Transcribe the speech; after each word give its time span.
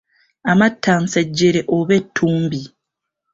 Amattansejjere 0.51 1.59
oba 1.77 1.93
ettumbi. 1.99 2.61